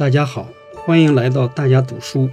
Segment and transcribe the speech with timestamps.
[0.00, 2.30] 大家好，欢迎来到大家读书，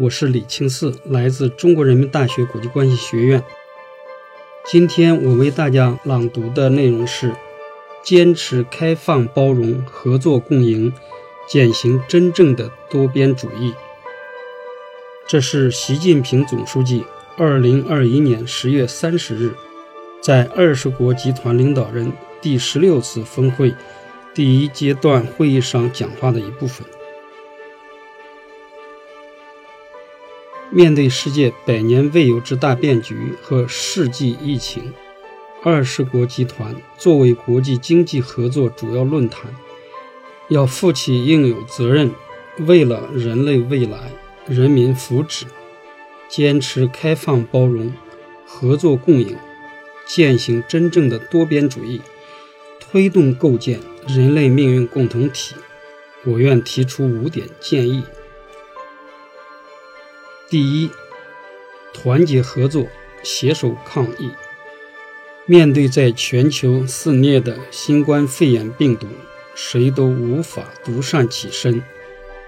[0.00, 3.40] 我是李清四，来自中国人民大学国际关系学院。
[4.66, 7.36] 今天我为大家朗读的内容是：
[8.02, 10.92] 坚持开放包容、合作共赢，
[11.48, 13.72] 践行真正的多边主义。
[15.28, 17.04] 这是习近平总书记
[17.36, 19.54] 二零二一年十月三十日
[20.20, 23.72] 在二十国集团领导人第十六次峰会。
[24.34, 26.86] 第一阶段会议上讲话的一部分。
[30.70, 34.94] 面对世界百年未有之大变局和世纪疫情，
[35.62, 39.54] 二十国集团作为国际经济合作主要论坛，
[40.48, 42.10] 要负起应有责任，
[42.60, 44.10] 为了人类未来、
[44.46, 45.44] 人民福祉，
[46.26, 47.92] 坚持开放包容、
[48.46, 49.36] 合作共赢，
[50.06, 52.00] 践行真正的多边主义。
[52.92, 55.54] 推动构建人类命运共同体，
[56.26, 58.04] 我愿提出五点建议。
[60.50, 60.90] 第一，
[61.94, 62.86] 团结合作，
[63.22, 64.30] 携手抗疫。
[65.46, 69.06] 面对在全球肆虐的新冠肺炎病毒，
[69.54, 71.82] 谁都无法独善其身，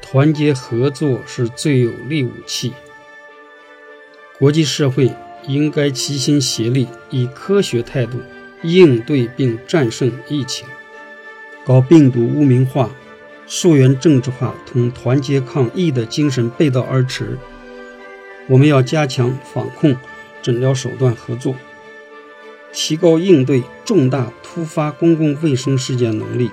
[0.00, 2.72] 团结合作是最有力武器。
[4.38, 5.12] 国际社会
[5.48, 8.20] 应该齐心协力，以科学态度。
[8.62, 10.66] 应对并战胜疫情，
[11.64, 12.90] 搞病毒污名化、
[13.46, 17.38] 溯源政治化同团结抗疫的精神背道而驰。
[18.48, 19.96] 我们要加强防控、
[20.42, 21.54] 诊疗手段合作，
[22.72, 26.50] 提高应对重大突发公共卫生事件能力。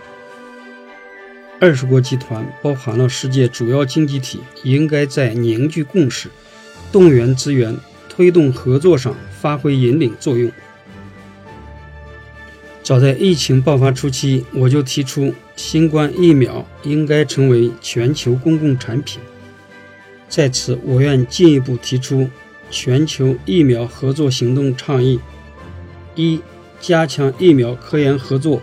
[1.59, 6.29] 二十国集团包含了世界主要经济体，应该在凝聚共识、
[6.91, 7.77] 动员资源、
[8.09, 10.51] 推动合作上发挥引领作用。
[12.85, 19.19] 早在疫情爆发初期，我就提出新冠疫苗应该成为全球公共产品。
[20.29, 22.29] 在此，我愿进一步提出
[22.69, 25.19] 全球疫苗合作行动倡议：
[26.13, 26.39] 一、
[26.79, 28.61] 加强疫苗科研合作，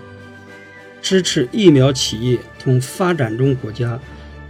[1.02, 3.98] 支持疫苗企业同发展中国家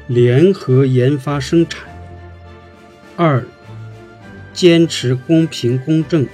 [0.06, 1.80] 联合研发生产；
[3.16, 3.42] 二、
[4.52, 6.26] 坚持公平公正，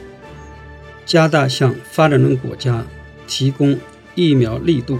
[1.06, 2.84] 加大向发展中国家。
[3.28, 3.78] 提供
[4.16, 4.98] 疫苗力度，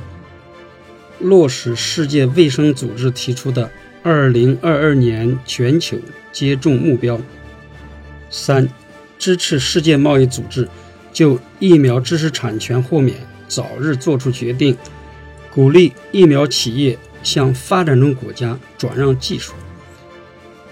[1.19, 3.69] 落实世界卫生组织提出的
[4.05, 5.99] 2022年全球
[6.31, 7.21] 接种目标。
[8.31, 8.69] 三、
[9.19, 10.69] 支持世界贸易组织
[11.12, 13.17] 就疫苗知识产权豁免
[13.49, 14.77] 早日作出决定，
[15.53, 19.55] 鼓励疫苗企业向发展中国家转让技术。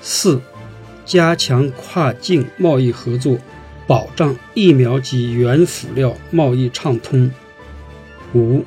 [0.00, 0.40] 四、
[1.04, 3.38] 加强跨境贸易合作，
[3.86, 7.28] 保障疫苗及原辅料贸易畅通。
[8.34, 8.64] 五、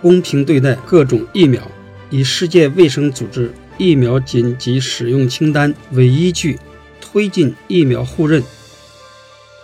[0.00, 1.70] 公平对待各种疫苗，
[2.10, 6.58] 以世界卫生组织疫苗紧急使用清单为依据，
[7.00, 8.42] 推进疫苗互认。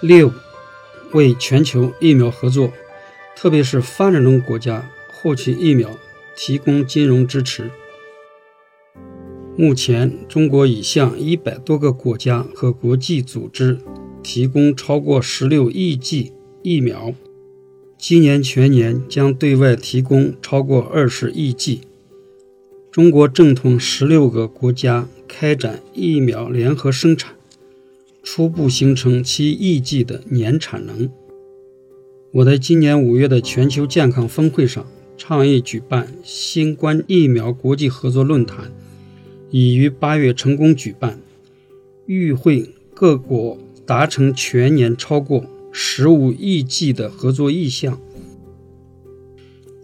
[0.01, 0.33] 六、
[1.13, 2.73] 为全球疫苗合作，
[3.37, 5.91] 特别是发展中国家获取疫苗
[6.37, 7.71] 提供金融支持。
[9.57, 13.79] 目前，中国已向一百多个国家和国际组织
[14.23, 16.33] 提供超过十六亿剂
[16.63, 17.15] 疫苗。
[18.07, 21.81] 今年全年将对外提供超过二十亿剂。
[22.93, 27.35] 中国正同十六个国家开展疫苗联合生产，
[28.23, 31.09] 初步形成七亿剂的年产能。
[32.33, 38.71] 我在今年五月的全球健康峰会上倡议举办新冠疫苗国际合作论坛，
[39.51, 41.19] 已于八月成功举办，
[42.05, 43.57] 与会各国
[43.87, 45.47] 达成全年超过。
[45.77, 48.01] 十五亿剂的合作意向。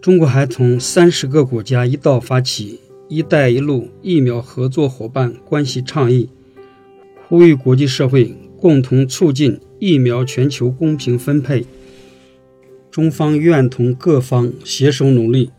[0.01, 2.79] 中国还同三十个国家一道发起
[3.09, 6.29] “一带一路”疫苗合作伙伴关系倡议，
[7.27, 11.65] 呼吁国际社会共同促进疫苗全球公平分配。
[12.89, 15.51] 中方愿同各方携手努力，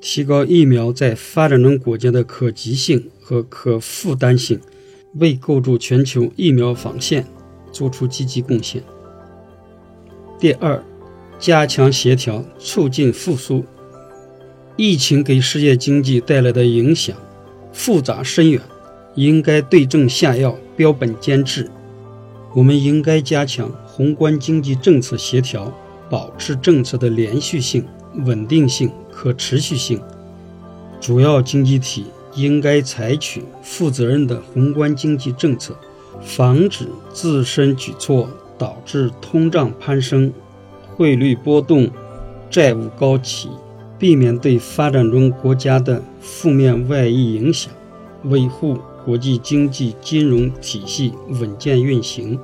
[0.00, 4.58] 提高疫苗在发展中国家的可及性和可负担性，
[5.14, 7.24] 为构筑全球疫苗防线
[7.70, 8.82] 做出积极贡献。
[10.38, 10.82] 第二，
[11.38, 13.64] 加强协调，促进复苏。
[14.76, 17.16] 疫情给世界经济带来的影响
[17.72, 18.60] 复杂深远，
[19.14, 21.70] 应该对症下药，标本兼治。
[22.54, 25.72] 我们应该加强宏观经济政策协调，
[26.10, 27.86] 保持政策的连续性、
[28.26, 29.98] 稳定性、可持续性。
[31.00, 32.04] 主要经济体
[32.34, 35.74] 应该采取负责任的宏观经济政策，
[36.22, 38.28] 防止自身举措。
[38.58, 40.32] 导致通胀攀升、
[40.94, 41.90] 汇率波动、
[42.50, 43.50] 债务高企、
[43.98, 47.72] 避免对发展中国家的负面外溢影响，
[48.24, 52.38] 维护国际经济金融体系稳健运行。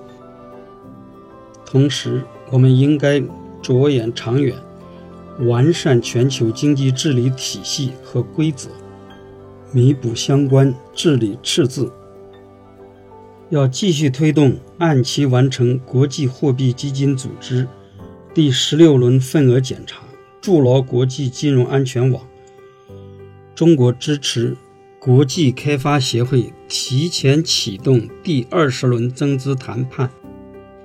[1.64, 3.23] 同时，我们应该
[3.62, 4.55] 着眼长远，
[5.41, 8.69] 完善全球经济治理体系和规则，
[9.73, 11.91] 弥补相关治理赤字。
[13.52, 17.69] 要继续推动按期完成国际货币基金组织
[18.32, 19.99] 第十六轮份额检查。
[20.40, 22.26] 筑牢国际金融安全网。
[23.54, 24.56] 中国支持
[24.99, 30.10] 国际开发协会提前启动第二十轮增资谈判。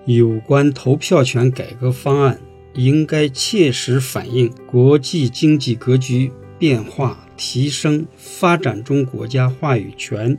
[0.05, 2.37] 有关投票权改革方案
[2.73, 10.37] 应该切实反映国际经济格局变化，提升发展中国家话语权。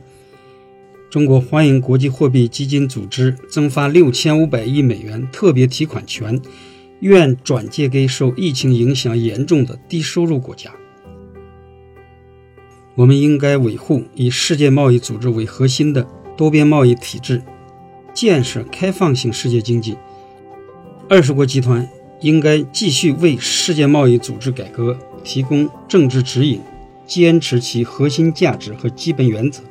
[1.09, 6.39] 中国欢迎国际货币基金组织增发六千五百亿美元特别提款权。
[6.99, 10.69] 愿转借给受疫情影响严重的低收入国家。
[12.95, 17.41] 我们应该维护以世界贸易组织为核心的多边贸易体制，
[18.13, 19.95] 建设开放性世界经济。
[21.07, 21.87] 二十国集团
[22.19, 26.59] 应该继续为世界贸易组织改革提供政治指引，
[27.07, 29.63] 坚持其核心价值和基本原则，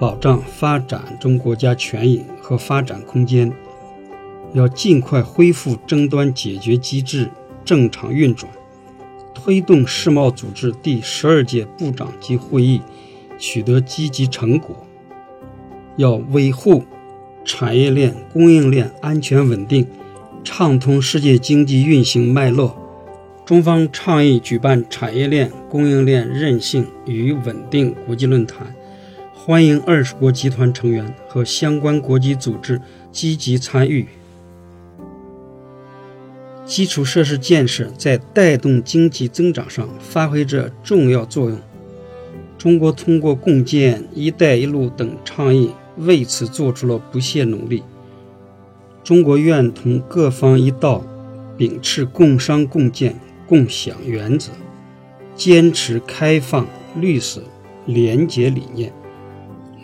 [0.00, 3.52] 保障发展中国家权益和发展空间。
[4.54, 7.28] 要尽快恢复争端解决机制
[7.66, 8.50] 正常运转，
[9.34, 12.80] 推动世贸组织第十二届部长级会议
[13.38, 14.74] 取得积极成果。
[15.96, 16.82] 要维护
[17.44, 19.86] 产业链、供应链安全稳定，
[20.42, 22.74] 畅通世界经济运行脉络。
[23.44, 28.74] 中方倡议举办产业链、供应链韧性与稳定国际论坛，
[29.42, 32.78] 欢迎二十国集团成员和相关国际组织
[33.10, 34.06] 积极参与。
[36.66, 41.58] 基础设施建设在带动经济增长上发挥着重要作用。
[42.58, 47.82] 中国通过共建“一带一路”等倡议，为此做出了不懈努力。
[49.02, 51.02] 中国愿同各方一道，
[51.56, 54.52] 秉持共商共建共享原则，
[55.34, 57.42] 坚持开放、绿色、
[57.86, 58.92] 廉洁理念，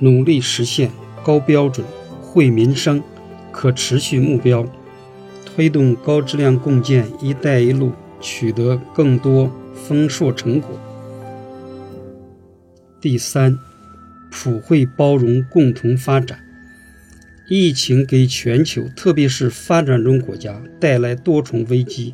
[0.00, 0.90] 努力实现
[1.24, 1.86] 高标准、
[2.20, 3.02] 惠民生、
[3.50, 4.66] 可持续目标。
[5.44, 10.70] 推动高质量共建“一带一路”取得更多丰硕成果。
[13.00, 13.58] 第三，
[14.30, 16.38] 普惠包容共同发展。
[17.48, 22.12] 疫情给全球，特别是发展中国家带来多重危机，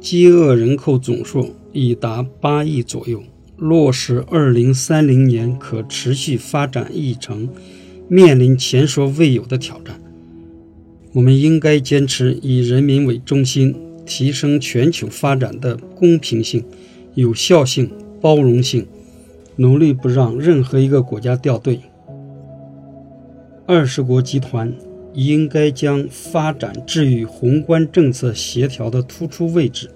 [0.00, 3.22] 饥饿人口总数已达八亿左右，
[3.64, 7.48] 落实二零三零年可持续发展议程，
[8.08, 9.98] 面临前所未有的挑战。
[11.14, 13.74] 我们应该坚持以人民为中心，
[14.04, 16.62] 提升全球发展的公平性、
[17.14, 17.90] 有效性、
[18.20, 18.86] 包容性，
[19.56, 21.80] 努力不让任何一个国家掉队。
[23.64, 24.70] 二十国集团
[25.14, 29.88] 应该将发展置于宏观政策协调的突出位置，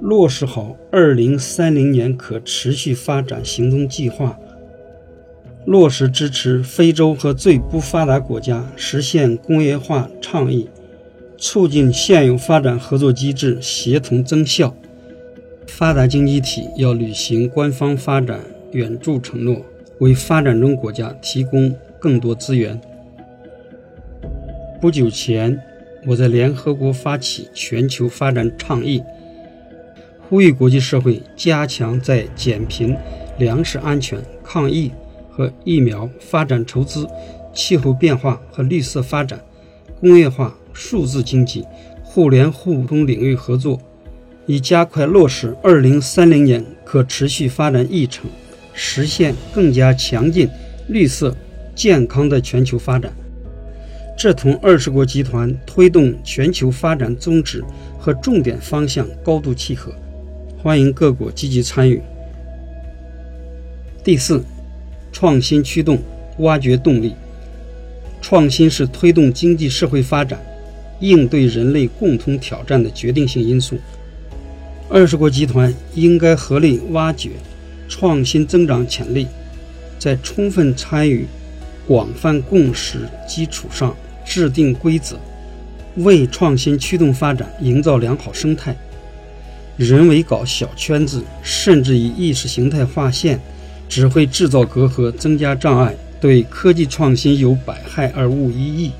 [0.00, 4.38] 落实好二零三零年可持续发展行动计划。
[5.66, 10.68] 落实支持非洲和最不发达国家实现工业化倡议，
[11.36, 14.74] 促进现有发展合作机制协同增效。
[15.66, 18.40] 发达经济体要履行官方发展
[18.72, 19.64] 援助承诺，
[19.98, 22.80] 为发展中国家提供更多资源。
[24.80, 25.60] 不久前，
[26.06, 29.02] 我在联合国发起全球发展倡议，
[30.30, 32.96] 呼吁国际社会加强在减贫、
[33.38, 34.92] 粮食安全、抗疫。
[35.28, 37.08] 和疫苗发展筹资、
[37.54, 39.40] 气候变化和绿色发展、
[39.98, 41.64] 工业化、数字经济、
[42.02, 43.80] 互联互通领域合作，
[44.44, 48.28] 以加快落实二零三零年可持续发展议程，
[48.74, 50.46] 实现更加强劲、
[50.88, 51.34] 绿色、
[51.74, 53.10] 健康的全球发展。
[54.18, 57.64] 这同二十国集团推动全球发展宗旨
[57.98, 59.90] 和重点方向高度契合，
[60.62, 62.00] 欢迎各国积极参与。
[64.04, 64.44] 第四。
[65.12, 65.98] 创新驱动，
[66.38, 67.14] 挖掘动力。
[68.22, 70.40] 创新是推动经济社会发展、
[71.00, 73.76] 应对人类共同挑战的决定性因素。
[74.88, 77.30] 二十国集团应该合力挖掘
[77.88, 79.26] 创新增长潜力，
[79.98, 81.26] 在充分参与、
[81.88, 85.18] 广泛共识基础上制定规则，
[85.96, 88.76] 为创新驱动发展营造良好生态。
[89.80, 93.40] 人为搞小圈子，甚至以意识形态划线。
[93.88, 98.92] 只会制造隔阂，增加障碍，对科技创新有百害而无一益。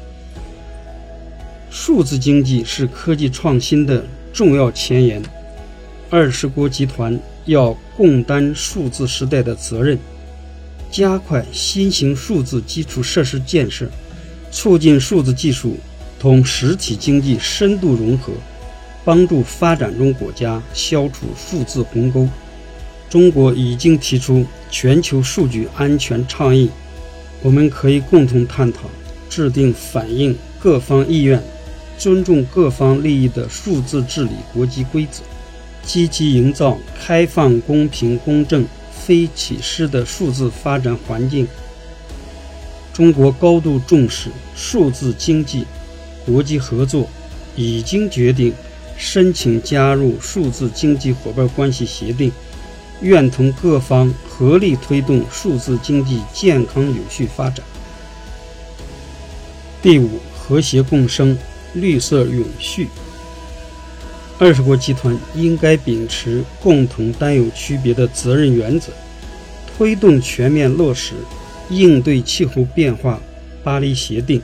[1.71, 5.23] 数字经济是科技创新的重要前沿，
[6.11, 9.97] 二十国集团要共担数字时代的责任，
[10.91, 13.89] 加快新型数字基础设施建设，
[14.51, 15.77] 促进数字技术
[16.19, 18.33] 同实体经济深度融合，
[19.05, 22.29] 帮助发展中国家消除数字鸿沟。
[23.09, 26.71] 中国已经提出全球数据安全倡议，
[27.43, 28.83] 我们可以共同探讨
[29.29, 31.43] 制定反映各方意愿、
[31.99, 35.23] 尊重各方利益的数字治理国际规则。
[35.83, 41.49] 积极营造开放、公平、公正、非歧视的数字发展环境。
[42.93, 45.65] 中国高度重视数字经济、
[46.27, 47.09] 国际合作，
[47.57, 48.53] 已经决定
[49.01, 52.31] 申请加入数字经济伙伴关系协定，
[53.01, 57.65] 愿同各方合力推动数字经济健康有序发展。
[59.81, 61.37] 第五，和谐共生，
[61.73, 62.89] 绿色永续。
[64.39, 68.93] 二十国集团应该秉持共同担有区别的责任原则，
[69.79, 71.15] 推动全面落实
[71.71, 73.19] 应对气候变化
[73.65, 74.43] 巴黎协定，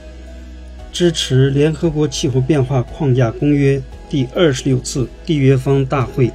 [0.90, 6.30] 支持联合国气候变化框架公约第二十六次缔约方大会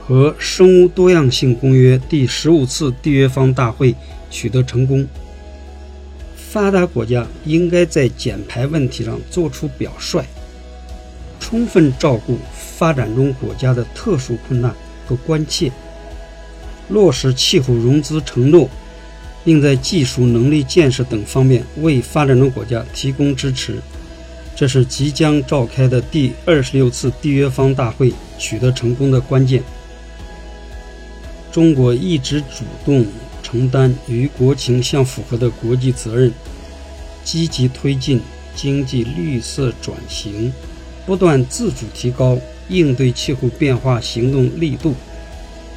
[0.00, 3.94] 和生物多样性公约第十五次缔约方大会
[4.30, 5.06] 取得成功。
[6.36, 10.24] 发达国家应该在减排问题上做出表率，
[11.40, 12.38] 充分照顾。
[12.76, 14.74] 发展中国家的特殊困难
[15.06, 15.70] 和关切，
[16.88, 18.68] 落实气候融资承诺，
[19.44, 23.76] 并在技术能力建设等方面为发展中国家提供支持，
[24.56, 29.62] 这是即将召开的第二十六次缔约方大会取得成功的关键。
[31.52, 33.06] 中国一直主动
[33.42, 36.32] 承担与国情相符合的国际责任，
[37.24, 38.20] 积极推进
[38.54, 40.52] 经济绿色转型，
[41.04, 42.38] 不断自主提高。
[42.70, 44.94] 应对气候变化行动力度，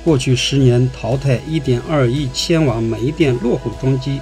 [0.05, 4.21] 过去十年淘汰1.2亿千瓦煤电落后装机，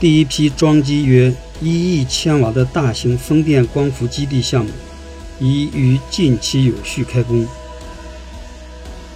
[0.00, 1.30] 第一批装机约
[1.64, 4.70] 1亿千瓦的大型风电光伏基地项目
[5.40, 7.46] 已于近期有序开工。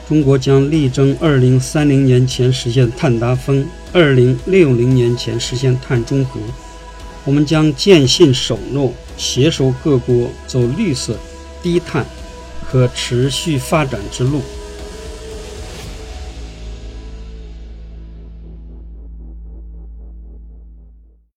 [0.09, 6.41] 中国将力争2030年前实现碳达峰，2060年前实现碳中和。
[7.27, 11.19] 我们将坚信守诺，携手各国走绿色。
[11.63, 12.07] 低碳、
[12.71, 14.41] 可持续发展之路。